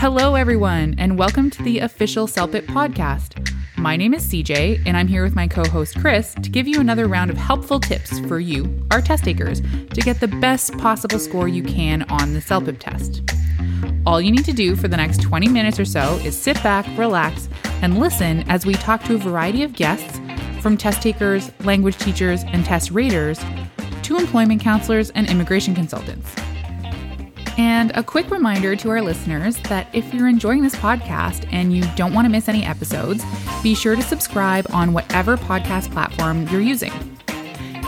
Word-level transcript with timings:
Hello, 0.00 0.34
everyone, 0.34 0.94
and 0.96 1.18
welcome 1.18 1.50
to 1.50 1.62
the 1.62 1.80
official 1.80 2.26
CELPIP 2.26 2.64
podcast. 2.68 3.54
My 3.76 3.96
name 3.98 4.14
is 4.14 4.26
CJ, 4.26 4.84
and 4.86 4.96
I'm 4.96 5.06
here 5.06 5.22
with 5.22 5.34
my 5.34 5.46
co 5.46 5.62
host 5.62 6.00
Chris 6.00 6.34
to 6.36 6.48
give 6.48 6.66
you 6.66 6.80
another 6.80 7.06
round 7.06 7.30
of 7.30 7.36
helpful 7.36 7.78
tips 7.78 8.18
for 8.20 8.40
you, 8.40 8.82
our 8.90 9.02
test 9.02 9.24
takers, 9.24 9.60
to 9.60 10.00
get 10.00 10.18
the 10.18 10.26
best 10.26 10.72
possible 10.78 11.18
score 11.18 11.48
you 11.48 11.62
can 11.62 12.04
on 12.04 12.32
the 12.32 12.40
CELPIP 12.40 12.78
test. 12.78 13.20
All 14.06 14.22
you 14.22 14.32
need 14.32 14.46
to 14.46 14.54
do 14.54 14.74
for 14.74 14.88
the 14.88 14.96
next 14.96 15.20
20 15.20 15.48
minutes 15.48 15.78
or 15.78 15.84
so 15.84 16.14
is 16.24 16.34
sit 16.34 16.56
back, 16.62 16.86
relax, 16.96 17.50
and 17.82 18.00
listen 18.00 18.48
as 18.48 18.64
we 18.64 18.72
talk 18.72 19.04
to 19.04 19.16
a 19.16 19.18
variety 19.18 19.64
of 19.64 19.74
guests 19.74 20.18
from 20.62 20.78
test 20.78 21.02
takers, 21.02 21.52
language 21.60 21.98
teachers, 21.98 22.42
and 22.44 22.64
test 22.64 22.90
raters 22.90 23.38
to 24.04 24.16
employment 24.16 24.62
counselors 24.62 25.10
and 25.10 25.28
immigration 25.28 25.74
consultants. 25.74 26.39
And 27.60 27.92
a 27.94 28.02
quick 28.02 28.30
reminder 28.30 28.74
to 28.74 28.88
our 28.88 29.02
listeners 29.02 29.58
that 29.64 29.86
if 29.92 30.14
you're 30.14 30.28
enjoying 30.28 30.62
this 30.62 30.74
podcast 30.74 31.46
and 31.52 31.76
you 31.76 31.84
don't 31.94 32.14
want 32.14 32.24
to 32.24 32.30
miss 32.30 32.48
any 32.48 32.64
episodes, 32.64 33.22
be 33.62 33.74
sure 33.74 33.94
to 33.94 34.00
subscribe 34.00 34.66
on 34.72 34.94
whatever 34.94 35.36
podcast 35.36 35.92
platform 35.92 36.48
you're 36.48 36.62
using. 36.62 36.90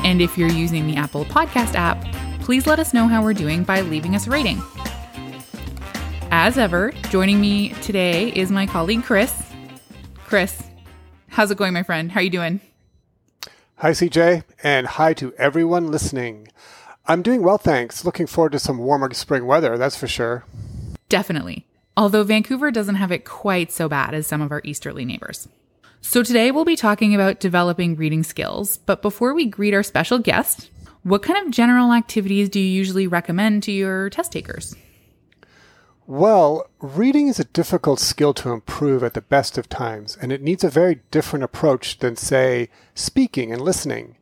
And 0.04 0.20
if 0.20 0.36
you're 0.36 0.50
using 0.50 0.86
the 0.86 0.96
Apple 0.96 1.24
Podcast 1.24 1.74
app, 1.74 2.04
please 2.42 2.66
let 2.66 2.80
us 2.80 2.92
know 2.92 3.08
how 3.08 3.22
we're 3.22 3.32
doing 3.32 3.64
by 3.64 3.80
leaving 3.80 4.14
us 4.14 4.26
a 4.26 4.30
rating. 4.30 4.60
As 6.30 6.58
ever, 6.58 6.92
joining 7.08 7.40
me 7.40 7.70
today 7.80 8.28
is 8.28 8.50
my 8.50 8.66
colleague 8.66 9.04
Chris. 9.04 9.42
Chris, 10.26 10.64
how's 11.28 11.50
it 11.50 11.56
going, 11.56 11.72
my 11.72 11.82
friend? 11.82 12.12
How 12.12 12.20
are 12.20 12.24
you 12.24 12.28
doing? 12.28 12.60
Hi, 13.76 13.92
CJ, 13.92 14.44
and 14.62 14.86
hi 14.86 15.14
to 15.14 15.32
everyone 15.38 15.90
listening. 15.90 16.48
I'm 17.12 17.20
doing 17.20 17.42
well, 17.42 17.58
thanks. 17.58 18.06
Looking 18.06 18.26
forward 18.26 18.52
to 18.52 18.58
some 18.58 18.78
warmer 18.78 19.12
spring 19.12 19.44
weather, 19.44 19.76
that's 19.76 19.98
for 19.98 20.08
sure. 20.08 20.46
Definitely. 21.10 21.66
Although 21.94 22.24
Vancouver 22.24 22.70
doesn't 22.70 22.94
have 22.94 23.12
it 23.12 23.26
quite 23.26 23.70
so 23.70 23.86
bad 23.86 24.14
as 24.14 24.26
some 24.26 24.40
of 24.40 24.50
our 24.50 24.62
easterly 24.64 25.04
neighbors. 25.04 25.46
So 26.00 26.22
today 26.22 26.50
we'll 26.50 26.64
be 26.64 26.74
talking 26.74 27.14
about 27.14 27.38
developing 27.38 27.96
reading 27.96 28.22
skills. 28.22 28.78
But 28.78 29.02
before 29.02 29.34
we 29.34 29.44
greet 29.44 29.74
our 29.74 29.82
special 29.82 30.20
guest, 30.20 30.70
what 31.02 31.22
kind 31.22 31.46
of 31.46 31.52
general 31.52 31.92
activities 31.92 32.48
do 32.48 32.58
you 32.58 32.64
usually 32.64 33.06
recommend 33.06 33.62
to 33.64 33.72
your 33.72 34.08
test 34.08 34.32
takers? 34.32 34.74
Well, 36.06 36.66
reading 36.80 37.28
is 37.28 37.38
a 37.38 37.44
difficult 37.44 38.00
skill 38.00 38.32
to 38.32 38.52
improve 38.52 39.04
at 39.04 39.12
the 39.12 39.20
best 39.20 39.58
of 39.58 39.68
times, 39.68 40.16
and 40.18 40.32
it 40.32 40.40
needs 40.40 40.64
a 40.64 40.70
very 40.70 41.02
different 41.10 41.44
approach 41.44 41.98
than, 41.98 42.16
say, 42.16 42.70
speaking 42.94 43.52
and 43.52 43.60
listening. 43.60 44.16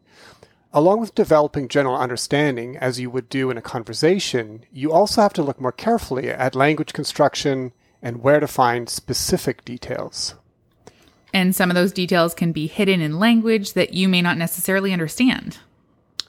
Along 0.72 1.00
with 1.00 1.14
developing 1.14 1.68
general 1.68 1.96
understanding, 1.96 2.76
as 2.76 3.00
you 3.00 3.10
would 3.10 3.28
do 3.28 3.50
in 3.50 3.58
a 3.58 3.62
conversation, 3.62 4.64
you 4.72 4.92
also 4.92 5.22
have 5.22 5.32
to 5.34 5.42
look 5.42 5.60
more 5.60 5.72
carefully 5.72 6.28
at 6.28 6.54
language 6.54 6.92
construction 6.92 7.72
and 8.00 8.22
where 8.22 8.40
to 8.40 8.46
find 8.46 8.88
specific 8.88 9.64
details. 9.64 10.34
And 11.34 11.54
some 11.54 11.70
of 11.70 11.74
those 11.74 11.92
details 11.92 12.34
can 12.34 12.52
be 12.52 12.66
hidden 12.66 13.00
in 13.00 13.18
language 13.18 13.72
that 13.74 13.94
you 13.94 14.08
may 14.08 14.22
not 14.22 14.38
necessarily 14.38 14.92
understand. 14.92 15.58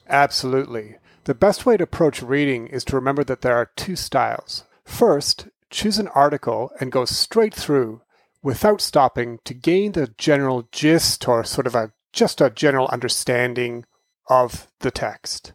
Absolutely. 0.08 0.96
The 1.24 1.34
best 1.34 1.64
way 1.64 1.76
to 1.76 1.84
approach 1.84 2.22
reading 2.22 2.66
is 2.66 2.84
to 2.84 2.96
remember 2.96 3.24
that 3.24 3.42
there 3.42 3.56
are 3.56 3.70
two 3.76 3.96
styles 3.96 4.64
First, 4.84 5.48
choose 5.70 5.98
an 5.98 6.08
article 6.08 6.70
and 6.80 6.92
go 6.92 7.04
straight 7.04 7.54
through 7.54 8.02
without 8.42 8.80
stopping 8.80 9.38
to 9.44 9.54
gain 9.54 9.92
the 9.92 10.12
general 10.18 10.68
gist 10.72 11.26
or 11.28 11.44
sort 11.44 11.66
of 11.66 11.74
a 11.74 11.92
just 12.12 12.40
a 12.40 12.50
general 12.50 12.88
understanding 12.88 13.86
of 14.28 14.68
the 14.80 14.90
text. 14.90 15.52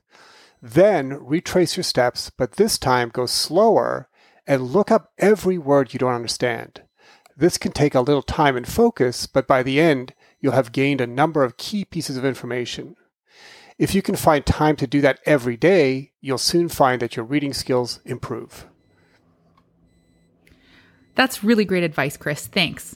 Then 0.61 1.13
retrace 1.23 1.77
your 1.77 1.83
steps, 1.83 2.29
but 2.29 2.53
this 2.53 2.77
time 2.77 3.09
go 3.09 3.25
slower 3.25 4.09
and 4.45 4.63
look 4.63 4.91
up 4.91 5.11
every 5.17 5.57
word 5.57 5.93
you 5.93 5.99
don't 5.99 6.13
understand. 6.13 6.81
This 7.35 7.57
can 7.57 7.71
take 7.71 7.93
a 7.93 8.01
little 8.01 8.23
time 8.23 8.57
and 8.57 8.67
focus, 8.67 9.27
but 9.27 9.47
by 9.47 9.61
the 9.61 9.79
end, 9.79 10.13
you'll 10.39 10.53
have 10.53 10.71
gained 10.71 11.01
a 11.01 11.07
number 11.07 11.43
of 11.43 11.57
key 11.57 11.85
pieces 11.85 12.17
of 12.17 12.25
information. 12.25 12.95
If 13.77 13.93
you 13.93 14.01
can 14.01 14.15
find 14.15 14.43
time 14.43 14.75
to 14.77 14.87
do 14.87 15.01
that 15.01 15.19
every 15.25 15.55
day, 15.55 16.13
you'll 16.19 16.39
soon 16.39 16.67
find 16.67 16.99
that 17.01 17.15
your 17.15 17.25
reading 17.25 17.53
skills 17.53 17.99
improve. 18.05 18.65
That's 21.13 21.43
really 21.43 21.65
great 21.65 21.83
advice, 21.83 22.17
Chris. 22.17 22.47
Thanks. 22.47 22.95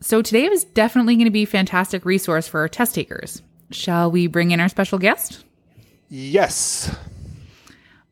So 0.00 0.20
today 0.20 0.44
is 0.44 0.64
definitely 0.64 1.16
going 1.16 1.24
to 1.24 1.30
be 1.30 1.44
a 1.44 1.46
fantastic 1.46 2.04
resource 2.04 2.46
for 2.46 2.60
our 2.60 2.68
test 2.68 2.94
takers. 2.94 3.40
Shall 3.70 4.10
we 4.10 4.26
bring 4.26 4.50
in 4.50 4.60
our 4.60 4.68
special 4.68 4.98
guest? 4.98 5.44
Yes. 6.08 6.94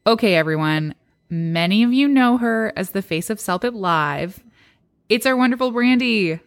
Okay, 0.06 0.34
everyone. 0.34 0.94
Many 1.30 1.82
of 1.82 1.92
you 1.92 2.08
know 2.08 2.38
her 2.38 2.72
as 2.76 2.90
the 2.90 3.02
face 3.02 3.30
of 3.30 3.38
CELPIP 3.38 3.74
Live. 3.74 4.42
It's 5.08 5.26
our 5.26 5.36
wonderful 5.36 5.72
Brandi. 5.72 6.40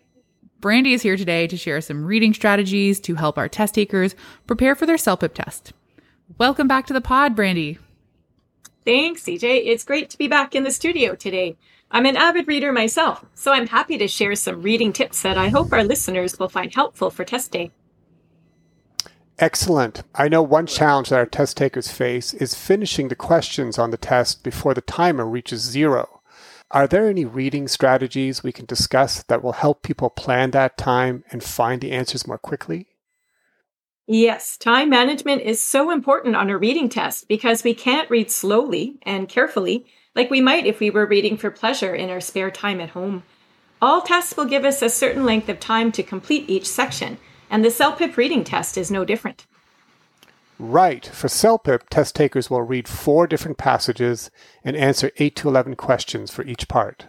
Brandi 0.62 0.94
is 0.94 1.02
here 1.02 1.18
today 1.18 1.48
to 1.48 1.58
share 1.58 1.82
some 1.82 2.06
reading 2.06 2.34
strategies 2.34 3.00
to 3.02 3.16
help 3.16 3.38
our 3.38 3.48
test 3.48 3.76
takers 3.76 4.16
prepare 4.48 4.76
for 4.76 4.86
their 4.86 4.98
CELPIP 4.98 5.34
test. 5.34 5.74
Welcome 6.38 6.68
back 6.68 6.88
to 6.88 6.94
the 6.94 7.02
pod, 7.02 7.36
Brandi. 7.36 7.78
Thanks, 8.84 9.24
CJ. 9.24 9.64
It's 9.66 9.84
great 9.84 10.10
to 10.12 10.18
be 10.18 10.28
back 10.28 10.56
in 10.56 10.64
the 10.64 10.72
studio 10.72 11.16
today. 11.16 11.56
I'm 11.92 12.06
an 12.06 12.18
avid 12.18 12.48
reader 12.48 12.72
myself, 12.72 13.24
so 13.36 13.54
I'm 13.54 13.68
happy 13.68 13.98
to 13.98 14.08
share 14.08 14.36
some 14.36 14.62
reading 14.62 14.92
tips 14.92 15.22
that 15.22 15.38
I 15.38 15.50
hope 15.50 15.72
our 15.72 15.84
listeners 15.84 16.38
will 16.38 16.50
find 16.50 16.74
helpful 16.74 17.10
for 17.10 17.24
test 17.24 17.52
day. 17.52 17.72
Excellent. 19.38 20.04
I 20.14 20.30
know 20.30 20.42
one 20.42 20.66
challenge 20.66 21.10
that 21.10 21.18
our 21.18 21.26
test 21.26 21.58
takers 21.58 21.92
face 21.92 22.34
is 22.34 22.56
finishing 22.56 23.10
the 23.10 23.16
questions 23.16 23.78
on 23.78 23.92
the 23.92 23.98
test 23.98 24.44
before 24.44 24.74
the 24.74 24.82
timer 24.82 25.26
reaches 25.26 25.62
zero. 25.62 26.22
Are 26.72 26.88
there 26.88 27.10
any 27.10 27.26
reading 27.26 27.68
strategies 27.68 28.44
we 28.44 28.52
can 28.52 28.66
discuss 28.66 29.24
that 29.24 29.44
will 29.44 29.54
help 29.54 29.84
people 29.84 30.10
plan 30.10 30.52
that 30.52 30.78
time 30.78 31.24
and 31.32 31.44
find 31.44 31.82
the 31.82 31.92
answers 31.92 32.26
more 32.26 32.38
quickly? 32.38 32.88
Yes, 34.08 34.56
time 34.58 34.90
management 34.90 35.42
is 35.42 35.62
so 35.62 35.92
important 35.92 36.36
on 36.36 36.50
a 36.50 36.58
reading 36.58 36.90
test 36.90 37.28
because 37.28 37.64
we 37.64 37.74
can't 37.74 38.10
read 38.10 38.32
slowly 38.32 39.00
and 39.04 39.28
carefully 39.28 39.86
like 40.16 40.30
we 40.30 40.42
might 40.42 40.66
if 40.66 40.80
we 40.80 40.90
were 40.90 41.06
reading 41.06 41.38
for 41.38 41.52
pleasure 41.52 41.94
in 41.94 42.10
our 42.10 42.22
spare 42.22 42.52
time 42.52 42.80
at 42.80 42.92
home. 42.92 43.24
All 43.82 44.02
tests 44.02 44.38
will 44.38 44.46
give 44.46 44.64
us 44.64 44.82
a 44.82 44.90
certain 44.90 45.26
length 45.26 45.50
of 45.50 45.60
time 45.60 45.92
to 45.92 46.04
complete 46.04 46.50
each 46.50 46.68
section, 46.68 47.18
and 47.50 47.64
the 47.64 47.70
CELPIP 47.70 48.18
reading 48.18 48.44
test 48.44 48.78
is 48.78 48.92
no 48.92 49.06
different. 49.06 49.46
Right. 50.58 51.06
For 51.06 51.28
CELPIP, 51.28 51.90
test 51.90 52.16
takers 52.16 52.50
will 52.50 52.62
read 52.62 52.88
four 52.88 53.28
different 53.28 53.58
passages 53.58 54.32
and 54.64 54.76
answer 54.76 55.12
8 55.18 55.36
to 55.38 55.50
11 55.50 55.76
questions 55.76 56.32
for 56.32 56.44
each 56.44 56.68
part. 56.68 57.08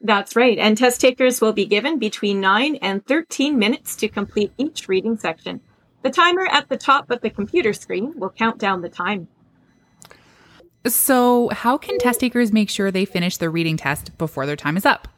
That's 0.00 0.36
right, 0.36 0.58
and 0.58 0.78
test 0.78 1.00
takers 1.00 1.40
will 1.40 1.52
be 1.52 1.66
given 1.66 1.98
between 1.98 2.40
9 2.40 2.76
and 2.76 3.04
13 3.04 3.58
minutes 3.58 3.96
to 3.96 4.08
complete 4.08 4.52
each 4.56 4.88
reading 4.88 5.18
section. 5.18 5.60
The 6.02 6.10
timer 6.10 6.46
at 6.46 6.68
the 6.68 6.76
top 6.76 7.10
of 7.10 7.20
the 7.20 7.30
computer 7.30 7.72
screen 7.72 8.14
will 8.16 8.30
count 8.30 8.58
down 8.58 8.82
the 8.82 8.88
time. 8.88 9.26
So, 10.86 11.48
how 11.50 11.76
can 11.76 11.98
test 11.98 12.20
takers 12.20 12.52
make 12.52 12.70
sure 12.70 12.90
they 12.90 13.04
finish 13.04 13.36
their 13.36 13.50
reading 13.50 13.76
test 13.76 14.16
before 14.16 14.46
their 14.46 14.56
time 14.56 14.76
is 14.76 14.86
up? 14.86 15.08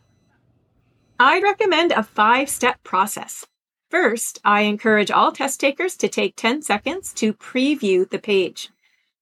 I'd 1.18 1.42
recommend 1.42 1.92
a 1.92 2.02
five 2.02 2.48
step 2.48 2.82
process. 2.82 3.44
First, 3.90 4.38
I 4.44 4.62
encourage 4.62 5.10
all 5.10 5.32
test 5.32 5.58
takers 5.58 5.96
to 5.96 6.08
take 6.08 6.36
10 6.36 6.62
seconds 6.62 7.12
to 7.14 7.34
preview 7.34 8.08
the 8.08 8.20
page. 8.20 8.70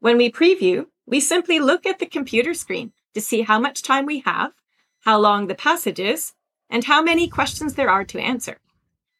When 0.01 0.19
we 0.19 0.31
preview, 0.31 0.87
we 1.07 1.21
simply 1.21 1.59
look 1.59 1.87
at 1.87 1.99
the 1.99 2.07
computer 2.07 2.53
screen 2.53 2.93
to 3.15 3.21
see 3.23 3.41
how 3.41 3.59
much 3.59 3.83
time 3.83 4.05
we 4.05 4.21
have, 4.21 4.53
how 5.01 5.19
long 5.19 5.47
the 5.47 5.55
passage 5.55 5.99
is, 5.99 6.35
and 6.69 6.85
how 6.85 7.03
many 7.03 7.29
questions 7.29 7.75
there 7.75 7.89
are 7.89 8.05
to 8.05 8.21
answer. 8.21 8.59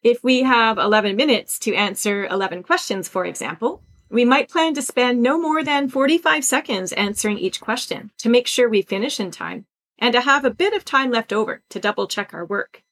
If 0.03 0.23
we 0.23 0.43
have 0.43 0.77
11 0.77 1.15
minutes 1.15 1.57
to 1.59 1.73
answer 1.73 2.27
11 2.27 2.61
questions, 2.61 3.09
for 3.09 3.25
example, 3.25 3.81
we 4.11 4.25
might 4.25 4.49
plan 4.49 4.75
to 4.75 4.83
spend 4.83 5.23
no 5.23 5.39
more 5.39 5.63
than 5.63 5.89
45 5.89 6.45
seconds 6.45 6.91
answering 6.93 7.39
each 7.39 7.59
question 7.59 8.11
to 8.19 8.29
make 8.29 8.45
sure 8.45 8.69
we 8.69 8.83
finish 8.83 9.19
in 9.19 9.31
time 9.31 9.65
and 9.97 10.13
to 10.13 10.21
have 10.21 10.45
a 10.45 10.51
bit 10.51 10.73
of 10.73 10.85
time 10.85 11.09
left 11.09 11.33
over 11.33 11.63
to 11.69 11.79
double 11.79 12.07
check 12.07 12.35
our 12.35 12.45
work. 12.45 12.83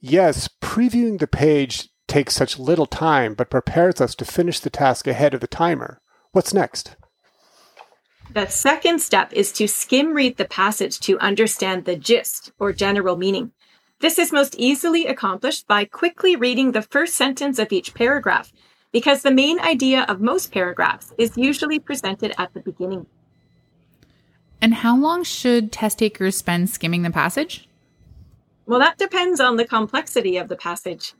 Yes, 0.00 0.48
previewing 0.60 1.18
the 1.18 1.26
page 1.26 1.88
takes 2.06 2.34
such 2.34 2.58
little 2.58 2.86
time 2.86 3.34
but 3.34 3.50
prepares 3.50 4.00
us 4.00 4.14
to 4.16 4.24
finish 4.24 4.60
the 4.60 4.70
task 4.70 5.06
ahead 5.06 5.34
of 5.34 5.40
the 5.40 5.46
timer. 5.46 6.00
What's 6.32 6.54
next? 6.54 6.96
The 8.32 8.46
second 8.46 9.00
step 9.00 9.32
is 9.32 9.52
to 9.52 9.66
skim 9.66 10.12
read 10.14 10.36
the 10.36 10.44
passage 10.44 11.00
to 11.00 11.18
understand 11.18 11.84
the 11.84 11.96
gist 11.96 12.52
or 12.58 12.72
general 12.72 13.16
meaning. 13.16 13.52
This 14.00 14.18
is 14.18 14.32
most 14.32 14.54
easily 14.56 15.06
accomplished 15.06 15.66
by 15.66 15.84
quickly 15.84 16.36
reading 16.36 16.72
the 16.72 16.82
first 16.82 17.14
sentence 17.14 17.58
of 17.58 17.72
each 17.72 17.94
paragraph 17.94 18.52
because 18.92 19.22
the 19.22 19.30
main 19.30 19.58
idea 19.60 20.02
of 20.08 20.20
most 20.20 20.52
paragraphs 20.52 21.12
is 21.18 21.36
usually 21.36 21.78
presented 21.78 22.32
at 22.38 22.54
the 22.54 22.60
beginning. 22.60 23.06
And 24.60 24.74
how 24.74 24.96
long 24.96 25.24
should 25.24 25.72
test 25.72 25.98
takers 25.98 26.36
spend 26.36 26.70
skimming 26.70 27.02
the 27.02 27.10
passage? 27.10 27.67
Well, 28.68 28.80
that 28.80 28.98
depends 28.98 29.40
on 29.40 29.56
the 29.56 29.64
complexity 29.64 30.36
of 30.36 30.48
the 30.48 30.56
passage. 30.56 31.14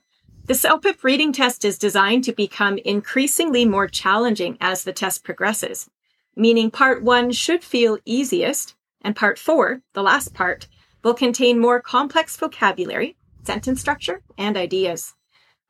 The 0.44 0.52
CELPIP 0.52 1.02
reading 1.02 1.32
test 1.32 1.64
is 1.64 1.78
designed 1.78 2.24
to 2.24 2.32
become 2.34 2.76
increasingly 2.84 3.64
more 3.64 3.88
challenging 3.88 4.58
as 4.60 4.84
the 4.84 4.92
test 4.92 5.24
progresses, 5.24 5.88
meaning 6.36 6.70
part 6.70 7.02
one 7.02 7.32
should 7.32 7.64
feel 7.64 7.96
easiest, 8.04 8.74
and 9.00 9.16
part 9.16 9.38
four, 9.38 9.80
the 9.94 10.02
last 10.02 10.34
part, 10.34 10.68
will 11.02 11.14
contain 11.14 11.58
more 11.58 11.80
complex 11.80 12.36
vocabulary, 12.36 13.16
sentence 13.44 13.80
structure, 13.80 14.20
and 14.36 14.58
ideas. 14.58 15.14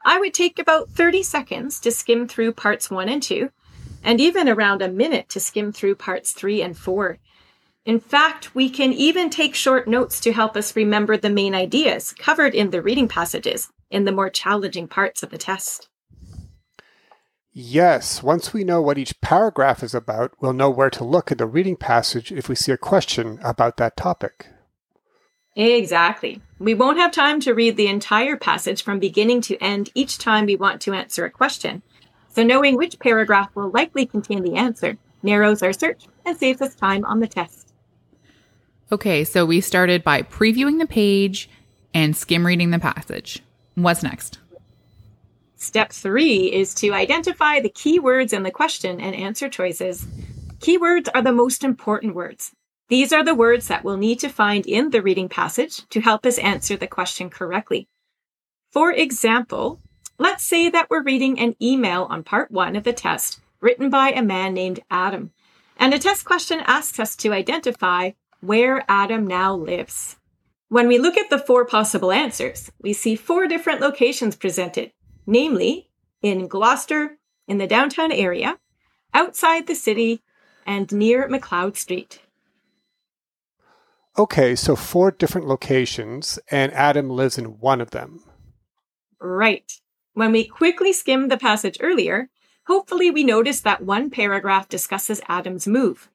I 0.04 0.18
would 0.18 0.34
take 0.34 0.58
about 0.58 0.90
30 0.90 1.22
seconds 1.22 1.78
to 1.78 1.92
skim 1.92 2.26
through 2.26 2.54
parts 2.54 2.90
one 2.90 3.08
and 3.08 3.22
two, 3.22 3.52
and 4.02 4.20
even 4.20 4.48
around 4.48 4.82
a 4.82 4.88
minute 4.88 5.28
to 5.28 5.38
skim 5.38 5.70
through 5.70 5.94
parts 5.94 6.32
three 6.32 6.60
and 6.60 6.76
four. 6.76 7.18
In 7.88 8.00
fact, 8.00 8.54
we 8.54 8.68
can 8.68 8.92
even 8.92 9.30
take 9.30 9.54
short 9.54 9.88
notes 9.88 10.20
to 10.20 10.34
help 10.34 10.58
us 10.58 10.76
remember 10.76 11.16
the 11.16 11.30
main 11.30 11.54
ideas 11.54 12.12
covered 12.12 12.54
in 12.54 12.68
the 12.68 12.82
reading 12.82 13.08
passages 13.08 13.70
in 13.90 14.04
the 14.04 14.12
more 14.12 14.28
challenging 14.28 14.86
parts 14.86 15.22
of 15.22 15.30
the 15.30 15.38
test. 15.38 15.88
Yes, 17.50 18.22
once 18.22 18.52
we 18.52 18.62
know 18.62 18.82
what 18.82 18.98
each 18.98 19.18
paragraph 19.22 19.82
is 19.82 19.94
about, 19.94 20.34
we'll 20.38 20.52
know 20.52 20.68
where 20.68 20.90
to 20.90 21.02
look 21.02 21.32
in 21.32 21.38
the 21.38 21.46
reading 21.46 21.76
passage 21.76 22.30
if 22.30 22.46
we 22.46 22.54
see 22.54 22.72
a 22.72 22.76
question 22.76 23.38
about 23.42 23.78
that 23.78 23.96
topic. 23.96 24.48
Exactly. 25.56 26.42
We 26.58 26.74
won't 26.74 26.98
have 26.98 27.10
time 27.10 27.40
to 27.40 27.54
read 27.54 27.78
the 27.78 27.88
entire 27.88 28.36
passage 28.36 28.82
from 28.82 28.98
beginning 28.98 29.40
to 29.42 29.56
end 29.64 29.88
each 29.94 30.18
time 30.18 30.44
we 30.44 30.56
want 30.56 30.82
to 30.82 30.92
answer 30.92 31.24
a 31.24 31.30
question. 31.30 31.80
So 32.28 32.42
knowing 32.42 32.76
which 32.76 32.98
paragraph 32.98 33.48
will 33.54 33.70
likely 33.70 34.04
contain 34.04 34.42
the 34.42 34.56
answer 34.56 34.98
narrows 35.22 35.62
our 35.62 35.72
search 35.72 36.04
and 36.26 36.36
saves 36.36 36.60
us 36.60 36.74
time 36.74 37.06
on 37.06 37.20
the 37.20 37.26
test. 37.26 37.67
Okay, 38.90 39.24
so 39.24 39.44
we 39.44 39.60
started 39.60 40.02
by 40.02 40.22
previewing 40.22 40.78
the 40.78 40.86
page 40.86 41.50
and 41.92 42.16
skim 42.16 42.46
reading 42.46 42.70
the 42.70 42.78
passage. 42.78 43.42
What's 43.74 44.02
next? 44.02 44.38
Step 45.56 45.92
three 45.92 46.50
is 46.50 46.72
to 46.76 46.94
identify 46.94 47.60
the 47.60 47.68
keywords 47.68 48.32
in 48.32 48.44
the 48.44 48.50
question 48.50 48.98
and 48.98 49.14
answer 49.14 49.50
choices. 49.50 50.06
Keywords 50.60 51.08
are 51.14 51.20
the 51.20 51.32
most 51.32 51.64
important 51.64 52.14
words. 52.14 52.52
These 52.88 53.12
are 53.12 53.22
the 53.22 53.34
words 53.34 53.68
that 53.68 53.84
we'll 53.84 53.98
need 53.98 54.20
to 54.20 54.30
find 54.30 54.64
in 54.64 54.88
the 54.88 55.02
reading 55.02 55.28
passage 55.28 55.86
to 55.90 56.00
help 56.00 56.24
us 56.24 56.38
answer 56.38 56.74
the 56.74 56.86
question 56.86 57.28
correctly. 57.28 57.88
For 58.72 58.90
example, 58.90 59.80
let's 60.16 60.44
say 60.44 60.70
that 60.70 60.88
we're 60.88 61.02
reading 61.02 61.38
an 61.38 61.56
email 61.60 62.06
on 62.08 62.22
part 62.22 62.50
one 62.50 62.74
of 62.74 62.84
the 62.84 62.94
test 62.94 63.40
written 63.60 63.90
by 63.90 64.12
a 64.12 64.22
man 64.22 64.54
named 64.54 64.80
Adam. 64.90 65.32
And 65.76 65.92
the 65.92 65.98
test 65.98 66.24
question 66.24 66.60
asks 66.60 66.98
us 66.98 67.16
to 67.16 67.34
identify 67.34 68.12
where 68.40 68.84
Adam 68.88 69.26
now 69.26 69.54
lives. 69.54 70.16
When 70.68 70.88
we 70.88 70.98
look 70.98 71.16
at 71.16 71.30
the 71.30 71.38
four 71.38 71.64
possible 71.64 72.12
answers, 72.12 72.70
we 72.80 72.92
see 72.92 73.16
four 73.16 73.46
different 73.46 73.80
locations 73.80 74.36
presented 74.36 74.92
namely 75.28 75.90
in 76.22 76.48
Gloucester, 76.48 77.18
in 77.46 77.58
the 77.58 77.66
downtown 77.66 78.10
area, 78.10 78.58
outside 79.12 79.66
the 79.66 79.74
city, 79.74 80.22
and 80.66 80.90
near 80.90 81.28
McLeod 81.28 81.76
Street. 81.76 82.20
Okay, 84.18 84.56
so 84.56 84.74
four 84.74 85.10
different 85.12 85.46
locations, 85.46 86.38
and 86.50 86.72
Adam 86.72 87.10
lives 87.10 87.38
in 87.38 87.60
one 87.60 87.80
of 87.80 87.90
them. 87.90 88.24
Right. 89.20 89.70
When 90.14 90.32
we 90.32 90.44
quickly 90.44 90.92
skimmed 90.92 91.30
the 91.30 91.36
passage 91.36 91.76
earlier, 91.80 92.30
hopefully 92.66 93.10
we 93.10 93.22
noticed 93.22 93.64
that 93.64 93.84
one 93.84 94.10
paragraph 94.10 94.68
discusses 94.68 95.20
Adam's 95.28 95.68
move. 95.68 96.08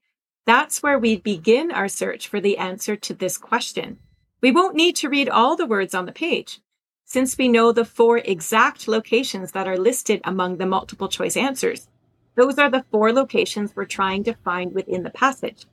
That's 0.46 0.84
where 0.84 1.00
we 1.00 1.18
begin 1.18 1.72
our 1.72 1.88
search 1.88 2.28
for 2.28 2.42
the 2.42 2.58
answer 2.58 2.96
to 2.96 3.14
this 3.14 3.38
question. 3.38 4.00
We 4.42 4.52
won't 4.52 4.76
need 4.76 4.96
to 4.98 5.10
read 5.10 5.30
all 5.30 5.56
the 5.56 5.66
words 5.66 5.96
on 5.96 6.06
the 6.06 6.12
page 6.12 6.60
since 7.06 7.38
we 7.38 7.48
know 7.48 7.72
the 7.72 7.86
four 7.86 8.18
exact 8.18 8.88
locations 8.88 9.52
that 9.52 9.68
are 9.68 9.78
listed 9.78 10.20
among 10.24 10.58
the 10.58 10.66
multiple 10.66 11.08
choice 11.08 11.38
answers. 11.38 11.88
Those 12.36 12.58
are 12.58 12.70
the 12.70 12.84
four 12.92 13.14
locations 13.14 13.76
we're 13.76 13.86
trying 13.86 14.24
to 14.24 14.34
find 14.44 14.74
within 14.74 15.04
the 15.04 15.12
passage. 15.12 15.66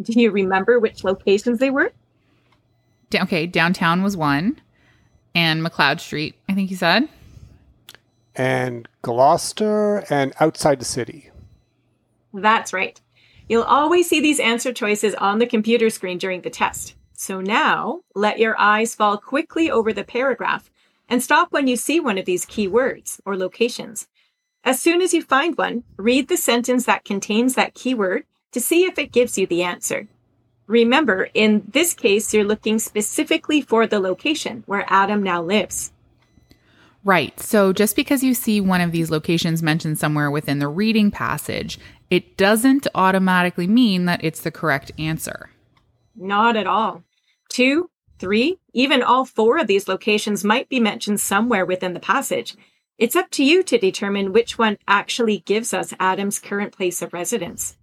Do 0.00 0.18
you 0.18 0.30
remember 0.30 0.78
which 0.78 1.04
locations 1.04 1.58
they 1.58 1.70
were? 1.70 1.92
Okay, 3.14 3.46
downtown 3.46 4.02
was 4.02 4.16
one, 4.16 4.60
and 5.34 5.64
McLeod 5.64 6.00
Street, 6.00 6.34
I 6.48 6.54
think 6.54 6.70
you 6.70 6.76
said. 6.76 7.08
And 8.34 8.88
Gloucester 9.02 10.04
and 10.08 10.32
outside 10.40 10.80
the 10.80 10.84
city. 10.84 11.30
That's 12.32 12.72
right. 12.72 12.98
You'll 13.50 13.64
always 13.64 14.08
see 14.08 14.20
these 14.20 14.38
answer 14.38 14.72
choices 14.72 15.12
on 15.16 15.40
the 15.40 15.46
computer 15.46 15.90
screen 15.90 16.18
during 16.18 16.42
the 16.42 16.50
test. 16.50 16.94
So 17.14 17.40
now 17.40 18.02
let 18.14 18.38
your 18.38 18.54
eyes 18.56 18.94
fall 18.94 19.18
quickly 19.18 19.68
over 19.68 19.92
the 19.92 20.04
paragraph 20.04 20.70
and 21.08 21.20
stop 21.20 21.50
when 21.50 21.66
you 21.66 21.74
see 21.74 21.98
one 21.98 22.16
of 22.16 22.26
these 22.26 22.44
key 22.44 22.68
words 22.68 23.20
or 23.26 23.36
locations. 23.36 24.06
As 24.62 24.80
soon 24.80 25.02
as 25.02 25.12
you 25.12 25.20
find 25.20 25.58
one, 25.58 25.82
read 25.96 26.28
the 26.28 26.36
sentence 26.36 26.84
that 26.84 27.04
contains 27.04 27.56
that 27.56 27.74
keyword 27.74 28.22
to 28.52 28.60
see 28.60 28.84
if 28.84 29.00
it 29.00 29.10
gives 29.10 29.36
you 29.36 29.48
the 29.48 29.64
answer. 29.64 30.06
Remember, 30.68 31.28
in 31.34 31.64
this 31.72 31.92
case, 31.92 32.32
you're 32.32 32.44
looking 32.44 32.78
specifically 32.78 33.60
for 33.60 33.84
the 33.84 33.98
location 33.98 34.62
where 34.66 34.84
Adam 34.86 35.24
now 35.24 35.42
lives. 35.42 35.90
Right. 37.02 37.40
So 37.40 37.72
just 37.72 37.96
because 37.96 38.22
you 38.22 38.34
see 38.34 38.60
one 38.60 38.82
of 38.82 38.92
these 38.92 39.10
locations 39.10 39.62
mentioned 39.62 39.98
somewhere 39.98 40.30
within 40.30 40.58
the 40.58 40.68
reading 40.68 41.10
passage, 41.10 41.78
it 42.10 42.36
doesn't 42.36 42.88
automatically 42.94 43.68
mean 43.68 44.04
that 44.06 44.22
it's 44.22 44.40
the 44.40 44.50
correct 44.50 44.90
answer. 44.98 45.50
Not 46.16 46.56
at 46.56 46.66
all. 46.66 47.04
Two, 47.48 47.90
three, 48.18 48.58
even 48.72 49.02
all 49.02 49.24
four 49.24 49.58
of 49.58 49.68
these 49.68 49.88
locations 49.88 50.44
might 50.44 50.68
be 50.68 50.80
mentioned 50.80 51.20
somewhere 51.20 51.64
within 51.64 51.94
the 51.94 52.00
passage. 52.00 52.56
It's 52.98 53.16
up 53.16 53.30
to 53.30 53.44
you 53.44 53.62
to 53.62 53.78
determine 53.78 54.32
which 54.32 54.58
one 54.58 54.76
actually 54.86 55.38
gives 55.38 55.72
us 55.72 55.94
Adam's 55.98 56.38
current 56.38 56.76
place 56.76 57.00
of 57.00 57.14
residence. 57.14 57.76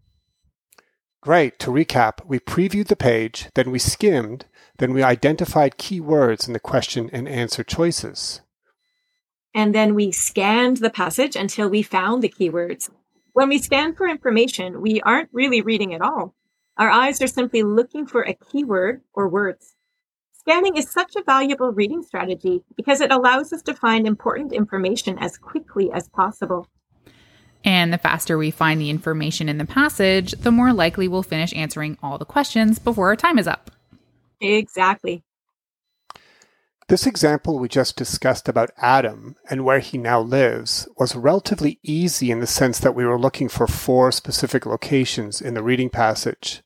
Great. 1.21 1.57
To 1.59 1.71
recap, 1.71 2.24
we 2.25 2.39
previewed 2.39 2.88
the 2.88 2.95
page, 2.95 3.47
then 3.56 3.71
we 3.71 3.79
skimmed, 3.79 4.45
then 4.77 4.94
we 4.94 5.01
identified 5.01 5.77
key 5.77 6.00
words 6.00 6.47
in 6.47 6.53
the 6.53 6.59
question 6.59 7.09
and 7.12 7.27
answer 7.27 7.63
choices. 7.63 8.41
And 9.53 9.74
then 9.74 9.95
we 9.95 10.12
scanned 10.12 10.77
the 10.77 10.91
passage 10.91 11.35
until 11.35 11.68
we 11.68 11.81
found 11.81 12.21
the 12.21 12.29
keywords. 12.29 12.91
When 13.38 13.50
we 13.50 13.60
scan 13.60 13.94
for 13.94 14.07
information, 14.07 14.81
we 14.81 15.00
aren't 15.01 15.30
really 15.31 15.62
reading 15.62 15.94
at 15.94 16.01
all. 16.01 16.34
Our 16.75 16.89
eyes 16.89 17.22
are 17.22 17.28
simply 17.28 17.62
looking 17.62 18.07
for 18.07 18.24
a 18.24 18.34
keyword 18.34 19.01
or 19.13 19.30
words. 19.30 19.75
Scanning 20.31 20.75
is 20.75 20.89
such 20.89 21.16
a 21.16 21.22
valuable 21.22 21.72
reading 21.72 22.01
strategy 22.01 22.63
because 22.75 23.00
it 23.00 23.12
allows 23.12 23.54
us 23.54 23.62
to 23.62 23.75
find 23.75 24.07
important 24.07 24.54
information 24.54 25.19
as 25.19 25.38
quickly 25.38 25.92
as 25.92 26.10
possible. 26.10 26.66
And 27.63 27.94
the 27.94 28.00
faster 28.00 28.39
we 28.39 28.50
find 28.50 28.81
the 28.81 28.89
information 28.89 29.50
in 29.50 29.60
the 29.60 29.66
passage, 29.66 30.31
the 30.31 30.50
more 30.50 30.74
likely 30.74 31.07
we'll 31.07 31.22
finish 31.22 31.54
answering 31.54 31.95
all 32.01 32.18
the 32.18 32.25
questions 32.25 32.80
before 32.80 33.10
our 33.10 33.16
time 33.16 33.38
is 33.38 33.48
up. 33.48 33.69
Exactly. 34.42 35.24
This 36.89 37.06
example 37.06 37.60
we 37.60 37.67
just 37.67 37.98
discussed 37.98 38.48
about 38.48 38.72
Adam 38.77 39.36
and 39.50 39.65
where 39.65 39.79
he 39.79 39.98
now 39.98 40.22
lives 40.22 40.88
was 40.98 41.17
relatively 41.17 41.79
easy 41.84 42.32
in 42.32 42.39
the 42.39 42.48
sense 42.48 42.79
that 42.79 42.96
we 42.96 43.06
were 43.06 43.20
looking 43.20 43.50
for 43.50 43.67
four 43.67 44.10
specific 44.13 44.65
locations 44.65 45.41
in 45.41 45.53
the 45.53 45.63
reading 45.63 45.89
passage. 45.89 46.62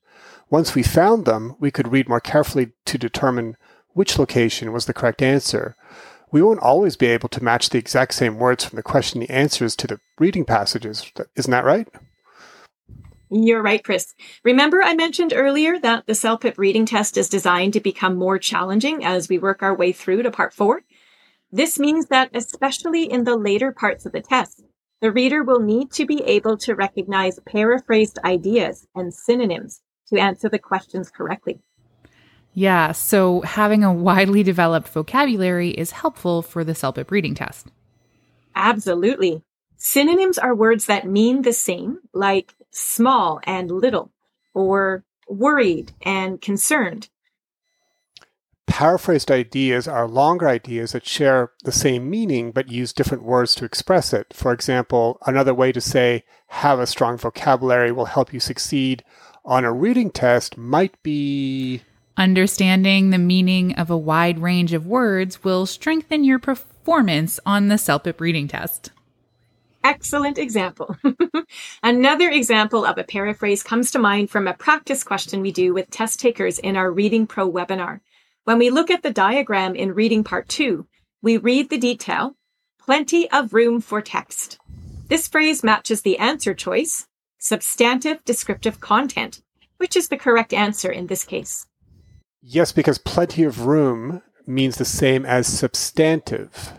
Once 0.51 0.75
we 0.75 0.84
found 0.84 1.25
them, 1.25 1.56
we 1.60 1.72
could 1.72 1.92
read 1.92 2.08
more 2.08 2.20
carefully 2.20 2.72
to 2.86 3.00
determine 3.00 3.58
which 3.94 4.20
location 4.20 4.72
was 4.72 4.86
the 4.86 4.94
correct 4.94 5.24
answer. 5.24 5.75
We 6.32 6.44
won't 6.44 6.60
always 6.60 6.96
be 6.96 7.08
able 7.08 7.30
to 7.30 7.44
match 7.44 7.70
the 7.70 7.80
exact 7.80 8.13
same 8.13 8.38
words 8.38 8.63
from 8.63 8.75
the 8.75 8.84
question 8.84 9.22
the 9.22 9.30
answers 9.32 9.75
to 9.78 9.88
the 9.88 10.00
reading 10.20 10.46
passages. 10.46 11.12
Isn't 11.36 11.51
that 11.51 11.66
right? 11.66 11.88
You're 13.34 13.64
right, 13.64 13.82
Chris. 13.82 14.14
Remember, 14.44 14.82
I 14.84 14.94
mentioned 14.94 15.32
earlier 15.34 15.80
that 15.80 16.06
the 16.06 16.14
CELPIP 16.14 16.58
reading 16.58 16.86
test 16.86 17.16
is 17.16 17.30
designed 17.30 17.72
to 17.74 17.80
become 17.80 18.18
more 18.18 18.38
challenging 18.38 19.06
as 19.06 19.30
we 19.30 19.38
work 19.38 19.64
our 19.64 19.74
way 19.74 19.94
through 19.94 20.24
to 20.24 20.32
part 20.32 20.54
four. 20.54 20.82
This 21.50 21.80
means 21.80 22.08
that, 22.08 22.30
especially 22.34 23.10
in 23.10 23.24
the 23.24 23.38
later 23.38 23.72
parts 23.72 24.06
of 24.06 24.12
the 24.12 24.20
test, 24.20 24.64
the 25.00 25.14
reader 25.14 25.44
will 25.44 25.62
need 25.62 25.92
to 25.94 26.06
be 26.06 26.22
able 26.24 26.58
to 26.58 26.76
recognize 26.76 27.40
paraphrased 27.46 28.20
ideas 28.26 28.86
and 28.96 29.14
synonyms 29.14 29.82
to 30.10 30.20
answer 30.20 30.50
the 30.50 30.60
questions 30.60 31.10
correctly. 31.10 31.62
Yeah, 32.54 32.92
so 32.92 33.42
having 33.42 33.86
a 33.86 33.94
widely 33.94 34.44
developed 34.44 34.90
vocabulary 34.90 35.70
is 35.70 35.92
helpful 35.92 36.42
for 36.42 36.66
the 36.66 36.74
CELPIP 36.74 37.10
reading 37.10 37.36
test. 37.36 37.68
Absolutely. 38.56 39.42
Synonyms 39.78 40.38
are 40.38 40.54
words 40.54 40.86
that 40.88 41.08
mean 41.08 41.44
the 41.44 41.54
same, 41.54 42.00
like 42.14 42.54
small 42.72 43.40
and 43.44 43.70
little, 43.70 44.12
or 44.54 45.04
worried 45.28 45.94
and 46.01 46.42
concerned. 46.42 47.10
Paraphrased 48.68 49.30
ideas 49.30 49.88
are 49.88 50.08
longer 50.08 50.48
ideas 50.48 50.94
that 50.94 51.06
share 51.06 51.51
the 51.63 51.72
same 51.72 52.10
meaning 52.10 52.51
but 52.51 52.72
use 52.72 52.94
different 52.94 53.24
words 53.24 53.54
to 53.56 53.66
express 53.66 54.13
it. 54.13 54.34
For 54.34 54.54
example, 54.54 55.20
another 55.25 55.54
way 55.54 55.72
to 55.74 55.82
say 55.82 56.24
have 56.48 56.80
a 56.80 56.88
strong 56.88 57.18
vocabulary 57.18 57.92
will 57.92 58.06
help 58.06 58.34
you 58.34 58.40
succeed 58.40 59.04
on 59.44 59.66
a 59.66 59.74
reading 59.74 60.10
test 60.10 60.58
might 60.58 61.01
be 61.04 61.82
Understanding 62.18 63.10
the 63.10 63.18
meaning 63.18 63.74
of 63.75 63.90
a 63.90 63.98
wide 63.98 64.40
range 64.40 64.74
of 64.74 64.86
words 64.86 65.44
will 65.44 65.66
strengthen 65.66 66.24
your 66.24 66.40
performance 66.40 67.40
on 67.46 67.68
the 67.68 67.78
CELPIP 67.78 68.20
reading 68.20 68.48
test. 68.48 68.92
Excellent 69.84 70.38
example. 70.38 70.96
Another 71.84 72.30
example 72.30 72.86
of 72.86 72.98
a 72.98 73.04
paraphrase 73.04 73.64
comes 73.64 73.92
to 73.92 74.00
mind 74.00 74.30
from 74.30 74.48
a 74.48 74.54
practice 74.54 75.04
question 75.04 75.42
we 75.42 75.52
do 75.52 75.74
with 75.74 75.90
test 75.90 76.20
takers 76.20 76.60
in 76.60 76.78
our 76.78 76.92
Reading 76.92 77.26
Pro 77.26 77.52
webinar. 77.52 78.02
When 78.44 78.60
we 78.60 78.70
look 78.70 78.92
at 78.92 79.02
the 79.02 79.12
diagram 79.12 79.76
in 79.76 79.94
reading 79.94 80.24
part 80.24 80.48
two, 80.48 80.88
we 81.22 81.38
read 81.38 81.70
the 81.70 81.78
detail, 81.78 82.36
plenty 82.80 83.30
of 83.32 83.54
room 83.54 83.82
for 83.82 84.02
text. 84.02 84.60
This 85.08 85.28
phrase 85.28 85.64
matches 85.64 86.02
the 86.02 86.18
answer 86.18 86.54
choice, 86.54 87.08
substantive 87.38 88.24
descriptive 88.24 88.80
content, 88.80 89.42
which 89.78 89.96
is 89.96 90.10
the 90.10 90.18
correct 90.18 90.54
answer 90.54 90.92
in 90.92 91.08
this 91.08 91.24
case. 91.24 91.68
Yes, 92.42 92.72
because 92.72 92.98
plenty 92.98 93.44
of 93.44 93.66
room 93.66 94.22
means 94.48 94.78
the 94.78 94.86
same 94.86 95.26
as 95.26 95.48
substantive. 95.48 96.74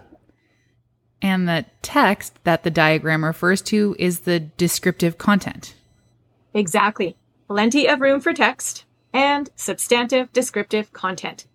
And 1.23 1.49
the 1.49 1.64
text 1.81 2.35
that 2.43 2.64
the 2.64 2.71
diagram 2.71 3.25
refers 3.25 3.62
to 3.62 3.95
is 3.99 4.21
the 4.21 4.41
descriptive 4.41 5.17
content. 5.17 5.75
Exactly. 6.52 7.17
Plenty 7.47 7.88
of 7.88 8.00
room 8.00 8.21
for 8.21 8.33
text 8.33 8.85
and 9.12 9.49
substantive 9.55 10.33
descriptive 10.33 10.93
content. 10.93 11.47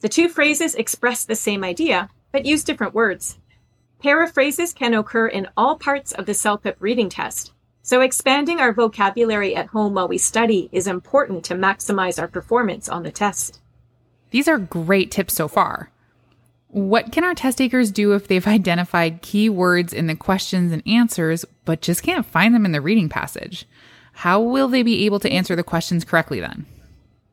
The 0.00 0.08
two 0.08 0.28
phrases 0.28 0.74
express 0.74 1.24
the 1.24 1.34
same 1.34 1.62
idea, 1.62 2.08
but 2.32 2.46
use 2.46 2.64
different 2.64 2.94
words. 2.94 3.38
Paraphrases 4.02 4.72
can 4.72 4.94
occur 4.94 5.26
in 5.26 5.48
all 5.56 5.76
parts 5.76 6.12
of 6.12 6.24
the 6.24 6.32
CELPIP 6.32 6.76
reading 6.78 7.10
test, 7.10 7.52
so 7.82 8.00
expanding 8.00 8.60
our 8.60 8.72
vocabulary 8.72 9.54
at 9.54 9.66
home 9.66 9.92
while 9.92 10.08
we 10.08 10.16
study 10.16 10.70
is 10.72 10.86
important 10.86 11.44
to 11.44 11.54
maximize 11.54 12.18
our 12.18 12.28
performance 12.28 12.88
on 12.88 13.02
the 13.02 13.10
test. 13.10 13.60
These 14.30 14.48
are 14.48 14.58
great 14.58 15.10
tips 15.10 15.34
so 15.34 15.48
far. 15.48 15.90
What 16.72 17.10
can 17.10 17.24
our 17.24 17.34
test 17.34 17.58
takers 17.58 17.90
do 17.90 18.12
if 18.12 18.28
they've 18.28 18.46
identified 18.48 19.22
key 19.22 19.48
words 19.48 19.92
in 19.92 20.06
the 20.06 20.14
questions 20.14 20.72
and 20.72 20.82
answers, 20.86 21.44
but 21.64 21.82
just 21.82 22.02
can't 22.02 22.24
find 22.24 22.54
them 22.54 22.64
in 22.64 22.72
the 22.72 22.80
reading 22.80 23.08
passage? 23.08 23.66
How 24.12 24.40
will 24.40 24.68
they 24.68 24.82
be 24.82 25.04
able 25.04 25.20
to 25.20 25.30
answer 25.30 25.56
the 25.56 25.62
questions 25.62 26.04
correctly 26.04 26.40
then? 26.40 26.66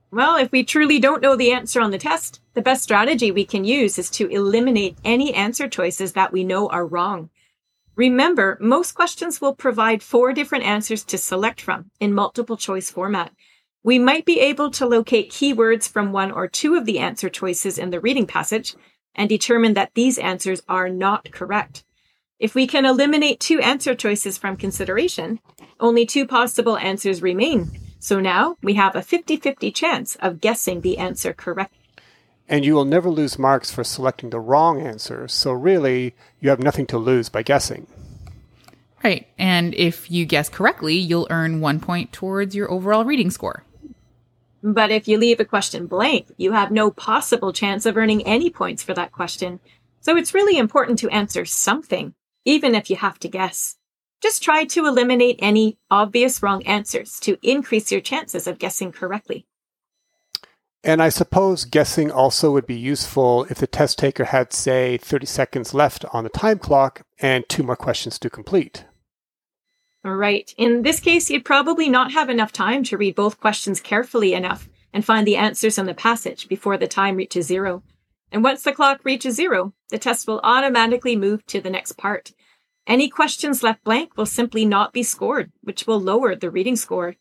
Well, 0.10 0.38
if 0.38 0.52
we 0.52 0.64
truly 0.64 1.00
don't 1.00 1.22
know 1.22 1.36
the 1.36 1.52
answer 1.52 1.82
on 1.82 1.92
the 1.92 1.98
test, 1.98 2.40
the 2.54 2.62
best 2.62 2.82
strategy 2.82 3.30
we 3.30 3.46
can 3.46 3.66
use 3.66 4.00
is 4.00 4.10
to 4.12 4.28
eliminate 4.30 4.98
any 5.04 5.34
answer 5.34 5.68
choices 5.68 6.14
that 6.14 6.32
we 6.32 6.44
know 6.44 6.70
are 6.70 6.86
wrong. 6.86 7.30
Remember, 7.96 8.58
most 8.62 8.94
questions 8.94 9.42
will 9.42 9.54
provide 9.54 10.02
four 10.02 10.32
different 10.32 10.64
answers 10.64 11.04
to 11.06 11.18
select 11.18 11.60
from 11.60 11.92
in 12.00 12.14
multiple 12.14 12.56
choice 12.56 12.90
format. 12.90 13.32
We 13.84 14.00
might 14.00 14.26
be 14.26 14.40
able 14.40 14.72
to 14.72 14.86
locate 14.86 15.32
keywords 15.32 15.90
from 15.90 16.12
one 16.12 16.32
or 16.32 16.48
two 16.48 16.76
of 16.76 16.86
the 16.86 17.00
answer 17.00 17.28
choices 17.28 17.78
in 17.78 17.90
the 17.90 18.00
reading 18.00 18.28
passage, 18.28 18.76
and 19.18 19.28
determine 19.28 19.74
that 19.74 19.92
these 19.96 20.18
answers 20.18 20.62
are 20.70 20.88
not 20.88 21.32
correct. 21.32 21.84
If 22.40 22.54
we 22.54 22.68
can 22.68 22.86
eliminate 22.86 23.40
two 23.40 23.60
answer 23.60 23.96
choices 23.96 24.38
from 24.38 24.58
consideration, 24.58 25.40
only 25.80 26.06
two 26.06 26.28
possible 26.28 26.78
answers 26.78 27.22
remain. 27.22 27.72
So 28.00 28.20
now 28.20 28.58
we 28.62 28.76
have 28.76 28.96
a 28.96 29.02
50 29.02 29.38
50 29.38 29.72
chance 29.72 30.16
of 30.18 30.40
guessing 30.40 30.82
the 30.82 31.00
answer 31.00 31.34
correct. 31.34 31.74
And 32.48 32.64
you 32.64 32.76
will 32.76 32.86
never 32.86 33.10
lose 33.10 33.40
marks 33.40 33.72
for 33.72 33.84
selecting 33.84 34.30
the 34.30 34.40
wrong 34.40 34.80
answer, 34.80 35.28
so 35.28 35.52
really, 35.52 36.16
you 36.40 36.50
have 36.50 36.62
nothing 36.62 36.86
to 36.88 36.98
lose 36.98 37.28
by 37.28 37.42
guessing. 37.42 37.88
Right, 39.04 39.28
and 39.38 39.74
if 39.76 40.10
you 40.10 40.26
guess 40.26 40.48
correctly, 40.48 40.96
you'll 40.96 41.28
earn 41.30 41.60
one 41.60 41.80
point 41.80 42.14
towards 42.14 42.56
your 42.56 42.72
overall 42.72 43.04
reading 43.04 43.32
score. 43.32 43.64
But 44.74 44.92
if 44.92 45.08
you 45.08 45.18
leave 45.18 45.40
a 45.40 45.46
question 45.46 45.88
blank, 45.88 46.28
you 46.36 46.52
have 46.52 46.72
no 46.72 46.92
possible 46.92 47.54
chance 47.54 47.86
of 47.86 47.96
earning 47.96 48.28
any 48.28 48.50
points 48.50 48.84
for 48.84 48.94
that 48.96 49.14
question. 49.14 49.62
So 50.02 50.18
it's 50.18 50.34
really 50.34 50.58
important 50.58 51.00
to 51.00 51.10
answer 51.10 51.46
something, 51.46 52.14
even 52.44 52.76
if 52.76 52.90
you 52.90 52.98
have 52.98 53.18
to 53.20 53.30
guess. 53.30 53.78
Just 54.22 54.44
try 54.44 54.66
to 54.66 54.86
eliminate 54.86 55.40
any 55.42 55.78
obvious 55.90 56.44
wrong 56.44 56.68
answers 56.68 57.18
to 57.22 57.38
increase 57.42 57.94
your 57.94 58.02
chances 58.02 58.46
of 58.46 58.60
guessing 58.60 58.92
correctly. 58.92 59.46
And 60.84 61.02
I 61.02 61.10
suppose 61.10 61.64
guessing 61.64 62.12
also 62.12 62.52
would 62.52 62.68
be 62.68 62.78
useful 62.78 63.46
if 63.50 63.60
the 63.60 63.68
test 63.68 63.98
taker 63.98 64.26
had, 64.26 64.52
say, 64.52 64.98
30 64.98 65.26
seconds 65.26 65.74
left 65.74 66.04
on 66.12 66.26
the 66.26 66.30
time 66.30 66.60
clock 66.60 67.04
and 67.20 67.48
two 67.48 67.64
more 67.64 67.78
questions 67.78 68.20
to 68.20 68.30
complete. 68.30 68.84
Right. 70.16 70.54
In 70.58 70.84
this 70.84 71.00
case, 71.02 71.30
you'd 71.30 71.44
probably 71.44 71.90
not 71.90 72.14
have 72.14 72.30
enough 72.30 72.54
time 72.54 72.84
to 72.86 72.98
read 72.98 73.16
both 73.16 73.42
questions 73.42 73.82
carefully 73.82 74.34
enough 74.34 74.70
and 74.94 75.04
find 75.04 75.28
the 75.28 75.36
answers 75.36 75.78
in 75.78 75.86
the 75.86 75.94
passage 75.94 76.48
before 76.48 76.78
the 76.78 76.88
time 76.88 77.18
reaches 77.18 77.48
zero. 77.48 77.84
And 78.32 78.44
once 78.44 78.64
the 78.64 78.72
clock 78.72 79.02
reaches 79.04 79.36
zero, 79.36 79.74
the 79.90 79.98
test 79.98 80.28
will 80.28 80.40
automatically 80.44 81.16
move 81.16 81.46
to 81.48 81.60
the 81.60 81.70
next 81.70 81.98
part. 81.98 82.32
Any 82.88 83.10
questions 83.10 83.64
left 83.64 83.84
blank 83.84 84.16
will 84.16 84.26
simply 84.26 84.66
not 84.66 84.94
be 84.94 85.04
scored, 85.04 85.52
which 85.62 85.86
will 85.86 86.00
lower 86.00 86.36
the 86.36 86.50
reading 86.50 86.78
score. 86.78 87.16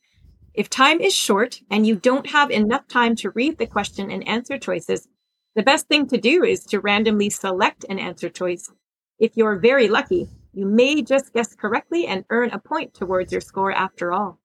If 0.55 0.71
time 0.71 1.01
is 1.01 1.13
short 1.13 1.61
and 1.69 1.87
you 1.87 1.97
don't 1.97 2.31
have 2.31 2.51
enough 2.51 2.87
time 2.87 3.17
to 3.17 3.31
read 3.31 3.59
the 3.59 3.67
question 3.67 4.11
and 4.11 4.27
answer 4.29 4.59
choices, 4.59 5.09
the 5.57 5.63
best 5.63 5.89
thing 5.89 6.07
to 6.09 6.19
do 6.19 6.45
is 6.45 6.65
to 6.67 6.81
randomly 6.81 7.31
select 7.31 7.85
an 7.89 7.99
answer 7.99 8.29
choice. 8.29 8.71
If 9.19 9.37
you're 9.37 9.57
very 9.57 9.89
lucky, 9.89 10.29
you 10.57 10.65
may 10.65 11.03
just 11.03 11.35
guess 11.35 11.55
correctly 11.55 12.07
and 12.07 12.25
earn 12.31 12.51
a 12.51 12.59
point 12.59 12.95
towards 12.95 13.31
your 13.31 13.43
score 13.43 13.71
after 13.71 14.11
all. 14.11 14.39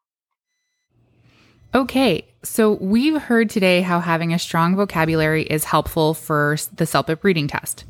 Okay, 1.73 2.27
so 2.43 2.73
we've 2.73 3.21
heard 3.21 3.49
today 3.49 3.81
how 3.81 4.01
having 4.01 4.33
a 4.33 4.39
strong 4.39 4.75
vocabulary 4.75 5.43
is 5.43 5.63
helpful 5.63 6.13
for 6.13 6.57
the 6.75 6.83
CELPIP 6.83 7.23
reading 7.23 7.47
test. 7.47 7.85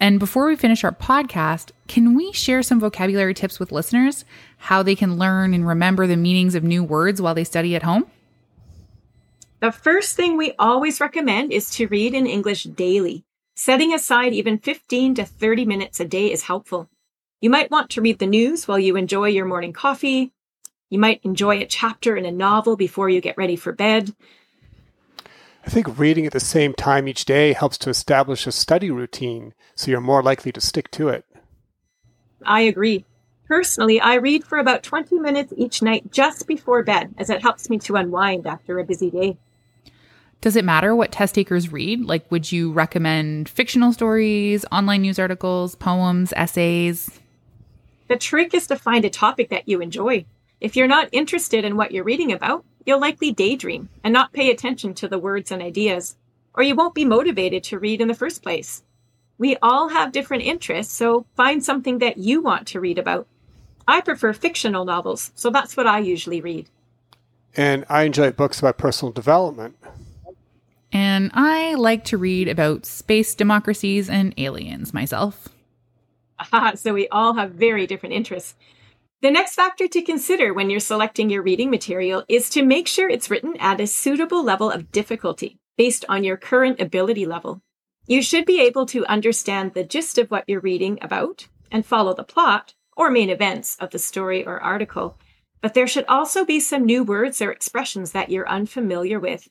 And 0.00 0.18
before 0.18 0.46
we 0.46 0.56
finish 0.56 0.84
our 0.84 0.92
podcast, 0.92 1.72
can 1.86 2.14
we 2.14 2.32
share 2.32 2.62
some 2.62 2.80
vocabulary 2.80 3.34
tips 3.34 3.60
with 3.60 3.72
listeners? 3.72 4.24
How 4.56 4.82
they 4.82 4.96
can 4.96 5.18
learn 5.18 5.52
and 5.52 5.68
remember 5.68 6.06
the 6.06 6.16
meanings 6.16 6.54
of 6.54 6.64
new 6.64 6.82
words 6.82 7.20
while 7.20 7.34
they 7.34 7.44
study 7.44 7.76
at 7.76 7.82
home? 7.82 8.06
The 9.60 9.70
first 9.70 10.16
thing 10.16 10.38
we 10.38 10.54
always 10.58 10.98
recommend 10.98 11.52
is 11.52 11.68
to 11.72 11.88
read 11.88 12.14
in 12.14 12.26
English 12.26 12.64
daily. 12.64 13.22
Setting 13.54 13.92
aside 13.92 14.32
even 14.32 14.58
15 14.58 15.16
to 15.16 15.26
30 15.26 15.66
minutes 15.66 16.00
a 16.00 16.06
day 16.06 16.32
is 16.32 16.42
helpful. 16.42 16.88
You 17.44 17.50
might 17.50 17.70
want 17.70 17.90
to 17.90 18.00
read 18.00 18.20
the 18.20 18.26
news 18.26 18.66
while 18.66 18.78
you 18.78 18.96
enjoy 18.96 19.28
your 19.28 19.44
morning 19.44 19.74
coffee. 19.74 20.32
You 20.88 20.98
might 20.98 21.20
enjoy 21.24 21.58
a 21.58 21.66
chapter 21.66 22.16
in 22.16 22.24
a 22.24 22.32
novel 22.32 22.74
before 22.74 23.10
you 23.10 23.20
get 23.20 23.36
ready 23.36 23.54
for 23.54 23.70
bed. 23.70 24.14
I 25.66 25.68
think 25.68 25.98
reading 25.98 26.24
at 26.24 26.32
the 26.32 26.40
same 26.40 26.72
time 26.72 27.06
each 27.06 27.26
day 27.26 27.52
helps 27.52 27.76
to 27.80 27.90
establish 27.90 28.46
a 28.46 28.50
study 28.50 28.90
routine 28.90 29.52
so 29.74 29.90
you're 29.90 30.00
more 30.00 30.22
likely 30.22 30.52
to 30.52 30.60
stick 30.62 30.90
to 30.92 31.10
it. 31.10 31.26
I 32.46 32.62
agree. 32.62 33.04
Personally, 33.46 34.00
I 34.00 34.14
read 34.14 34.44
for 34.44 34.56
about 34.56 34.82
20 34.82 35.18
minutes 35.18 35.52
each 35.54 35.82
night 35.82 36.10
just 36.10 36.46
before 36.46 36.82
bed, 36.82 37.14
as 37.18 37.28
it 37.28 37.42
helps 37.42 37.68
me 37.68 37.78
to 37.80 37.96
unwind 37.96 38.46
after 38.46 38.78
a 38.78 38.84
busy 38.84 39.10
day. 39.10 39.36
Does 40.40 40.56
it 40.56 40.64
matter 40.64 40.96
what 40.96 41.12
test 41.12 41.34
takers 41.34 41.70
read? 41.70 42.06
Like, 42.06 42.30
would 42.30 42.50
you 42.50 42.72
recommend 42.72 43.50
fictional 43.50 43.92
stories, 43.92 44.64
online 44.72 45.02
news 45.02 45.18
articles, 45.18 45.74
poems, 45.74 46.32
essays? 46.36 47.20
The 48.14 48.20
trick 48.20 48.54
is 48.54 48.68
to 48.68 48.76
find 48.76 49.04
a 49.04 49.10
topic 49.10 49.48
that 49.48 49.68
you 49.68 49.80
enjoy. 49.80 50.24
If 50.60 50.76
you're 50.76 50.86
not 50.86 51.08
interested 51.10 51.64
in 51.64 51.76
what 51.76 51.90
you're 51.90 52.04
reading 52.04 52.30
about, 52.30 52.64
you'll 52.86 53.00
likely 53.00 53.32
daydream 53.32 53.88
and 54.04 54.12
not 54.12 54.32
pay 54.32 54.52
attention 54.52 54.94
to 54.94 55.08
the 55.08 55.18
words 55.18 55.50
and 55.50 55.60
ideas, 55.60 56.14
or 56.54 56.62
you 56.62 56.76
won't 56.76 56.94
be 56.94 57.04
motivated 57.04 57.64
to 57.64 57.80
read 57.80 58.00
in 58.00 58.06
the 58.06 58.14
first 58.14 58.40
place. 58.40 58.84
We 59.36 59.56
all 59.60 59.88
have 59.88 60.12
different 60.12 60.44
interests, 60.44 60.94
so 60.94 61.26
find 61.34 61.64
something 61.64 61.98
that 61.98 62.16
you 62.16 62.40
want 62.40 62.68
to 62.68 62.78
read 62.78 63.00
about. 63.00 63.26
I 63.88 64.00
prefer 64.00 64.32
fictional 64.32 64.84
novels, 64.84 65.32
so 65.34 65.50
that's 65.50 65.76
what 65.76 65.88
I 65.88 65.98
usually 65.98 66.40
read. 66.40 66.68
And 67.56 67.84
I 67.88 68.04
enjoy 68.04 68.30
books 68.30 68.60
about 68.60 68.78
personal 68.78 69.10
development. 69.10 69.76
And 70.92 71.32
I 71.34 71.74
like 71.74 72.04
to 72.04 72.16
read 72.16 72.46
about 72.46 72.86
space 72.86 73.34
democracies 73.34 74.08
and 74.08 74.32
aliens 74.38 74.94
myself. 74.94 75.48
Aha, 76.38 76.72
so 76.76 76.92
we 76.92 77.08
all 77.08 77.34
have 77.34 77.52
very 77.52 77.86
different 77.86 78.14
interests. 78.14 78.54
The 79.22 79.30
next 79.30 79.54
factor 79.54 79.88
to 79.88 80.02
consider 80.02 80.52
when 80.52 80.68
you're 80.68 80.80
selecting 80.80 81.30
your 81.30 81.42
reading 81.42 81.70
material 81.70 82.24
is 82.28 82.50
to 82.50 82.62
make 82.62 82.86
sure 82.86 83.08
it's 83.08 83.30
written 83.30 83.56
at 83.58 83.80
a 83.80 83.86
suitable 83.86 84.44
level 84.44 84.70
of 84.70 84.92
difficulty 84.92 85.58
based 85.78 86.04
on 86.08 86.24
your 86.24 86.36
current 86.36 86.80
ability 86.80 87.24
level. 87.24 87.62
You 88.06 88.20
should 88.20 88.44
be 88.44 88.60
able 88.60 88.84
to 88.86 89.06
understand 89.06 89.72
the 89.72 89.82
gist 89.82 90.18
of 90.18 90.30
what 90.30 90.44
you're 90.46 90.60
reading 90.60 90.98
about 91.00 91.48
and 91.70 91.86
follow 91.86 92.14
the 92.14 92.22
plot 92.22 92.74
or 92.96 93.10
main 93.10 93.30
events 93.30 93.76
of 93.80 93.90
the 93.90 93.98
story 93.98 94.44
or 94.44 94.60
article, 94.60 95.16
but 95.62 95.72
there 95.72 95.86
should 95.86 96.04
also 96.06 96.44
be 96.44 96.60
some 96.60 96.84
new 96.84 97.02
words 97.02 97.40
or 97.40 97.50
expressions 97.50 98.12
that 98.12 98.28
you're 98.28 98.48
unfamiliar 98.48 99.18
with. 99.18 99.48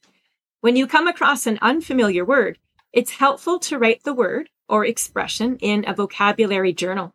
When 0.62 0.75
you 0.75 0.86
come 0.86 1.08
across 1.08 1.48
an 1.48 1.58
unfamiliar 1.62 2.24
word, 2.24 2.60
it's 2.94 3.12
helpful 3.12 3.58
to 3.60 3.80
write 3.80 4.04
the 4.04 4.13
word 4.13 4.50
or 4.67 4.86
expression 4.86 5.58
in 5.58 5.84
a 5.88 5.93
vocabulary 5.93 6.74
journal. 6.74 7.13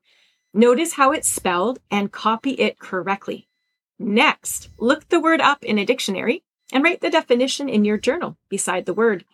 Notice 0.55 0.95
how 0.95 1.13
it's 1.13 1.29
spelled 1.29 1.79
and 1.91 2.13
copy 2.13 2.53
it 2.53 2.79
correctly. 2.79 3.49
Next, 3.99 4.71
look 4.79 5.09
the 5.09 5.21
word 5.21 5.41
up 5.41 5.65
in 5.65 5.79
a 5.79 5.85
dictionary 5.85 6.45
and 6.73 6.85
write 6.85 7.01
the 7.01 7.11
definition 7.11 7.69
in 7.69 7.85
your 7.85 7.99
journal 7.99 8.37
beside 8.49 8.87
the 8.87 8.95
word. 8.95 9.25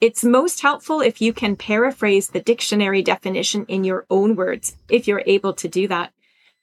It's 0.00 0.24
most 0.24 0.60
helpful 0.60 1.00
if 1.00 1.20
you 1.20 1.32
can 1.32 1.56
paraphrase 1.56 2.28
the 2.28 2.40
dictionary 2.40 3.02
definition 3.02 3.64
in 3.66 3.84
your 3.84 4.06
own 4.10 4.36
words, 4.36 4.76
if 4.88 5.08
you're 5.08 5.22
able 5.26 5.54
to 5.54 5.68
do 5.68 5.88
that. 5.88 6.12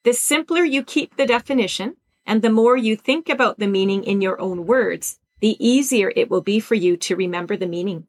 The 0.03 0.13
simpler 0.13 0.63
you 0.63 0.83
keep 0.83 1.15
the 1.15 1.25
definition 1.25 1.95
and 2.25 2.41
the 2.41 2.49
more 2.49 2.77
you 2.77 2.95
think 2.95 3.29
about 3.29 3.59
the 3.59 3.67
meaning 3.67 4.03
in 4.03 4.21
your 4.21 4.39
own 4.39 4.65
words, 4.65 5.19
the 5.39 5.57
easier 5.59 6.11
it 6.15 6.29
will 6.29 6.41
be 6.41 6.59
for 6.59 6.75
you 6.75 6.97
to 6.97 7.15
remember 7.15 7.57
the 7.57 7.67
meaning. 7.67 8.07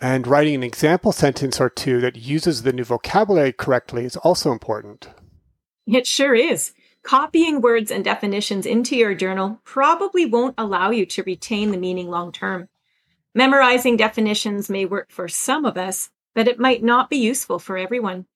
And 0.00 0.26
writing 0.26 0.54
an 0.54 0.62
example 0.62 1.12
sentence 1.12 1.60
or 1.60 1.68
two 1.68 2.00
that 2.00 2.16
uses 2.16 2.62
the 2.62 2.72
new 2.72 2.84
vocabulary 2.84 3.52
correctly 3.52 4.04
is 4.04 4.16
also 4.16 4.50
important. 4.50 5.10
It 5.86 6.06
sure 6.06 6.34
is. 6.34 6.72
Copying 7.02 7.60
words 7.60 7.90
and 7.90 8.04
definitions 8.04 8.64
into 8.64 8.96
your 8.96 9.14
journal 9.14 9.60
probably 9.64 10.24
won't 10.24 10.54
allow 10.56 10.90
you 10.90 11.04
to 11.06 11.22
retain 11.22 11.70
the 11.70 11.78
meaning 11.78 12.08
long 12.08 12.32
term. 12.32 12.68
Memorizing 13.34 13.96
definitions 13.96 14.70
may 14.70 14.84
work 14.84 15.10
for 15.10 15.28
some 15.28 15.64
of 15.64 15.76
us, 15.76 16.10
but 16.34 16.48
it 16.48 16.58
might 16.58 16.82
not 16.82 17.10
be 17.10 17.16
useful 17.16 17.58
for 17.58 17.76
everyone. 17.76 18.26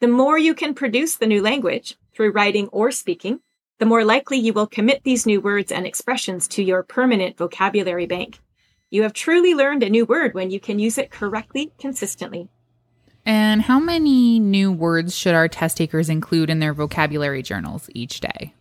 The 0.00 0.08
more 0.08 0.36
you 0.36 0.54
can 0.54 0.74
produce 0.74 1.16
the 1.16 1.26
new 1.26 1.42
language 1.42 1.96
through 2.14 2.32
writing 2.32 2.68
or 2.68 2.90
speaking, 2.90 3.40
the 3.78 3.86
more 3.86 4.04
likely 4.04 4.38
you 4.38 4.52
will 4.52 4.66
commit 4.66 5.02
these 5.02 5.26
new 5.26 5.40
words 5.40 5.72
and 5.72 5.86
expressions 5.86 6.46
to 6.48 6.62
your 6.62 6.82
permanent 6.82 7.36
vocabulary 7.36 8.06
bank. 8.06 8.40
You 8.94 9.02
have 9.02 9.12
truly 9.12 9.56
learned 9.56 9.82
a 9.82 9.90
new 9.90 10.04
word 10.04 10.34
when 10.34 10.52
you 10.52 10.60
can 10.60 10.78
use 10.78 10.98
it 10.98 11.10
correctly 11.10 11.72
consistently. 11.80 12.48
And 13.26 13.62
how 13.62 13.80
many 13.80 14.38
new 14.38 14.70
words 14.70 15.16
should 15.16 15.34
our 15.34 15.48
test 15.48 15.78
takers 15.78 16.08
include 16.08 16.48
in 16.48 16.60
their 16.60 16.72
vocabulary 16.72 17.42
journals 17.42 17.90
each 17.92 18.20
day? 18.20 18.54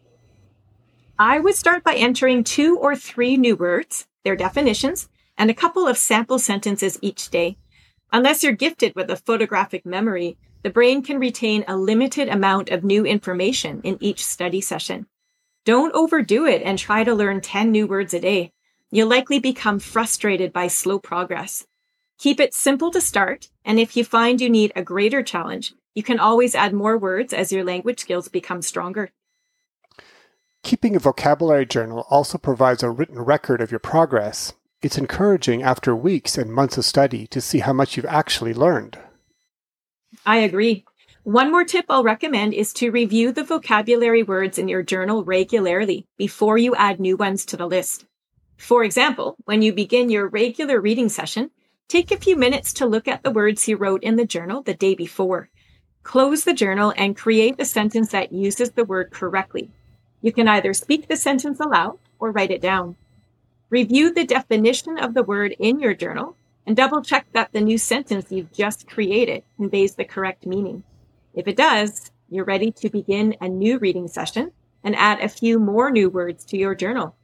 I 1.20 1.38
would 1.38 1.54
start 1.54 1.84
by 1.84 1.94
entering 1.94 2.44
two 2.44 2.80
or 2.80 2.96
three 2.96 3.38
new 3.38 3.56
words, 3.56 4.08
their 4.24 4.36
definitions, 4.36 5.08
and 5.38 5.52
a 5.52 5.54
couple 5.54 5.88
of 5.88 6.00
sample 6.00 6.40
sentences 6.40 6.98
each 7.04 7.30
day. 7.30 7.60
Unless 8.12 8.42
you're 8.42 8.54
gifted 8.54 8.96
with 8.96 9.12
a 9.12 9.18
photographic 9.18 9.86
memory, 9.86 10.36
the 10.64 10.72
brain 10.72 11.04
can 11.04 11.20
retain 11.20 11.64
a 11.68 11.78
limited 11.78 12.28
amount 12.28 12.72
of 12.72 12.84
new 12.84 13.06
information 13.06 13.82
in 13.84 14.00
each 14.00 14.26
study 14.26 14.62
session. 14.62 15.06
Don't 15.64 15.94
overdo 15.94 16.48
it 16.48 16.64
and 16.64 16.80
try 16.80 17.04
to 17.04 17.14
learn 17.14 17.40
10 17.40 17.72
new 17.72 17.86
words 17.86 18.16
a 18.16 18.20
day. 18.20 18.52
You'll 18.94 19.10
likely 19.10 19.40
become 19.40 19.80
frustrated 19.80 20.54
by 20.54 20.68
slow 20.68 21.00
progress. 21.00 21.66
Keep 22.20 22.40
it 22.40 22.54
simple 22.54 22.92
to 22.92 23.02
start, 23.02 23.50
and 23.66 23.80
if 23.80 23.98
you 23.98 24.06
find 24.06 24.40
you 24.40 24.52
need 24.52 24.72
a 24.76 24.84
greater 24.84 25.24
challenge, 25.24 25.74
you 25.96 26.04
can 26.04 26.20
always 26.20 26.54
add 26.54 26.76
more 26.76 26.96
words 26.96 27.34
as 27.34 27.52
your 27.52 27.64
language 27.64 28.02
skills 28.02 28.28
become 28.28 28.62
stronger. 28.62 29.10
Keeping 30.62 30.96
a 30.96 31.00
vocabulary 31.00 31.66
journal 31.66 32.06
also 32.12 32.38
provides 32.38 32.84
a 32.84 32.92
written 32.92 33.20
record 33.20 33.62
of 33.62 33.72
your 33.72 33.80
progress. 33.80 34.54
It's 34.84 35.00
encouraging 35.00 35.64
after 35.64 35.96
weeks 35.96 36.38
and 36.38 36.54
months 36.54 36.78
of 36.78 36.86
study 36.86 37.26
to 37.26 37.42
see 37.42 37.62
how 37.62 37.74
much 37.74 37.98
you've 37.98 38.06
actually 38.06 38.54
learned. 38.54 39.00
I 40.24 40.38
agree. 40.38 40.86
One 41.24 41.52
more 41.52 41.66
tip 41.66 41.86
I'll 41.90 42.04
recommend 42.04 42.54
is 42.54 42.72
to 42.74 42.92
review 42.92 43.32
the 43.32 43.44
vocabulary 43.44 44.22
words 44.22 44.60
in 44.60 44.68
your 44.68 44.84
journal 44.84 45.24
regularly 45.24 46.06
before 46.16 46.60
you 46.60 46.76
add 46.76 47.00
new 47.00 47.18
ones 47.18 47.44
to 47.48 47.58
the 47.58 47.66
list. 47.66 48.06
For 48.64 48.86
example, 48.86 49.36
when 49.44 49.62
you 49.62 49.74
begin 49.74 50.10
your 50.10 50.30
regular 50.30 50.80
reading 50.80 51.10
session, 51.10 51.52
take 51.90 52.12
a 52.12 52.18
few 52.18 52.38
minutes 52.38 52.72
to 52.76 52.86
look 52.86 53.10
at 53.10 53.22
the 53.22 53.30
words 53.30 53.68
you 53.68 53.76
wrote 53.76 54.02
in 54.04 54.16
the 54.16 54.26
journal 54.26 54.62
the 54.62 54.74
day 54.74 54.96
before. 54.96 55.50
Close 56.04 56.46
the 56.46 56.54
journal 56.54 56.94
and 56.96 57.18
create 57.18 57.56
a 57.60 57.66
sentence 57.66 58.12
that 58.12 58.32
uses 58.32 58.72
the 58.72 58.86
word 58.86 59.12
correctly. 59.12 59.70
You 60.22 60.32
can 60.32 60.48
either 60.48 60.74
speak 60.74 61.10
the 61.10 61.18
sentence 61.18 61.60
aloud 61.60 62.00
or 62.20 62.32
write 62.32 62.52
it 62.52 62.62
down. 62.62 62.96
Review 63.70 64.14
the 64.14 64.24
definition 64.24 64.98
of 64.98 65.14
the 65.14 65.24
word 65.24 65.54
in 65.60 65.82
your 65.82 65.94
journal 65.94 66.38
and 66.66 66.74
double 66.74 67.02
check 67.02 67.26
that 67.34 67.52
the 67.52 67.60
new 67.60 67.78
sentence 67.78 68.32
you've 68.32 68.54
just 68.54 68.88
created 68.88 69.44
conveys 69.58 69.96
the 69.96 70.06
correct 70.06 70.46
meaning. 70.46 70.84
If 71.34 71.50
it 71.50 71.58
does, 71.58 72.12
you're 72.30 72.46
ready 72.46 72.72
to 72.72 72.90
begin 72.90 73.36
a 73.42 73.50
new 73.50 73.78
reading 73.78 74.08
session 74.08 74.54
and 74.86 74.96
add 74.96 75.20
a 75.20 75.28
few 75.28 75.60
more 75.60 75.92
new 75.92 76.10
words 76.10 76.46
to 76.46 76.58
your 76.58 76.76
journal. 76.76 77.18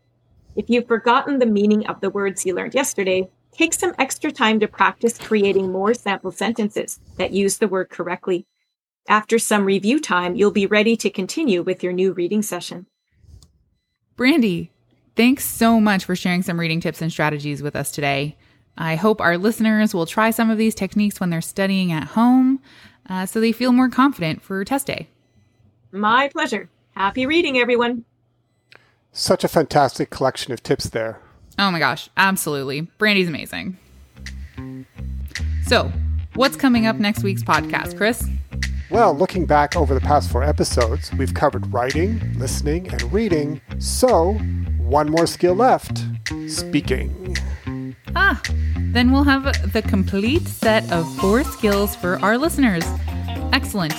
If 0.56 0.70
you've 0.70 0.88
forgotten 0.88 1.40
the 1.40 1.46
meaning 1.46 1.88
of 1.88 2.02
the 2.02 2.10
words 2.10 2.46
you 2.46 2.56
learned 2.56 2.74
yesterday, 2.74 3.30
take 3.52 3.74
some 3.74 3.94
extra 3.98 4.32
time 4.32 4.60
to 4.60 4.68
practice 4.68 5.18
creating 5.18 5.72
more 5.72 5.94
sample 5.94 6.32
sentences 6.32 7.00
that 7.18 7.32
use 7.32 7.58
the 7.58 7.68
word 7.68 7.90
correctly. 7.90 8.46
After 9.08 9.40
some 9.40 9.66
review 9.66 10.00
time, 10.00 10.36
you'll 10.36 10.52
be 10.52 10.66
ready 10.66 10.96
to 10.98 11.10
continue 11.10 11.64
with 11.64 11.84
your 11.84 11.94
new 11.94 12.14
reading 12.14 12.42
session. 12.42 12.86
Brandi, 14.18 14.70
thanks 15.16 15.46
so 15.46 15.80
much 15.80 16.06
for 16.06 16.16
sharing 16.16 16.42
some 16.42 16.60
reading 16.60 16.82
tips 16.82 17.02
and 17.02 17.12
strategies 17.12 17.64
with 17.64 17.76
us 17.76 17.92
today. 17.92 18.38
I 18.78 18.96
hope 18.96 19.20
our 19.20 19.38
listeners 19.38 19.94
will 19.94 20.06
try 20.06 20.32
some 20.32 20.50
of 20.50 20.58
these 20.58 20.76
techniques 20.76 21.20
when 21.20 21.30
they're 21.30 21.42
studying 21.42 21.92
at 21.92 22.10
home 22.10 22.62
uh, 23.10 23.26
so 23.26 23.42
they 23.42 23.52
feel 23.52 23.72
more 23.72 23.90
confident 23.90 24.42
for 24.42 24.64
test 24.64 24.88
day. 24.88 25.10
My 25.92 26.30
pleasure. 26.30 26.70
Happy 26.92 27.26
reading, 27.26 27.58
everyone. 27.58 28.06
Such 29.12 29.44
a 29.44 29.48
fantastic 29.48 30.10
collection 30.10 30.54
of 30.54 30.64
tips 30.64 30.90
there. 30.90 31.20
Oh 31.58 31.72
my 31.72 31.80
gosh, 31.80 32.10
absolutely. 32.16 32.82
Brandi's 32.98 33.28
amazing. 33.28 33.78
So, 35.66 35.92
what's 36.36 36.56
coming 36.56 36.86
up 36.86 36.96
next 36.98 37.24
week's 37.24 37.44
podcast, 37.44 37.98
Chris? 37.98 38.28
Well, 38.90 39.14
looking 39.14 39.46
back 39.46 39.76
over 39.76 39.94
the 39.94 40.02
past 40.02 40.32
four 40.32 40.44
episodes, 40.44 41.14
we've 41.14 41.34
covered 41.34 41.72
writing, 41.72 42.20
listening, 42.40 42.90
and 42.90 43.14
reading. 43.14 43.62
So, 43.78 44.34
one 44.80 45.10
more 45.12 45.28
skill 45.28 45.54
left 45.54 46.04
speaking. 46.48 47.38
Ah, 48.16 48.42
then 48.78 49.12
we'll 49.12 49.24
have 49.26 49.72
the 49.74 49.84
complete 49.84 50.48
set 50.48 50.90
of 50.92 51.06
four 51.18 51.44
skills 51.44 51.96
for 51.96 52.20
our 52.22 52.38
listeners. 52.38 52.84
Excellent. 53.54 53.94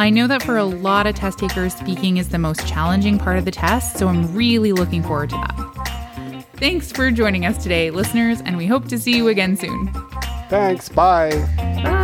I 0.00 0.08
know 0.08 0.26
that 0.28 0.42
for 0.42 0.56
a 0.56 0.64
lot 0.64 1.06
of 1.06 1.14
test 1.14 1.40
takers, 1.40 1.74
speaking 1.74 2.16
is 2.16 2.30
the 2.30 2.38
most 2.38 2.66
challenging 2.66 3.18
part 3.18 3.36
of 3.36 3.44
the 3.44 3.50
test, 3.50 3.98
so 3.98 4.08
I'm 4.08 4.34
really 4.34 4.72
looking 4.72 5.02
forward 5.02 5.28
to 5.28 5.36
that. 5.36 6.46
Thanks 6.54 6.90
for 6.90 7.10
joining 7.10 7.44
us 7.44 7.62
today, 7.62 7.90
listeners, 7.90 8.40
and 8.46 8.56
we 8.56 8.66
hope 8.66 8.88
to 8.88 8.98
see 8.98 9.14
you 9.14 9.28
again 9.28 9.58
soon. 9.58 9.92
Thanks. 10.48 10.88
Bye. 10.88 11.32
Bye. 11.58 11.99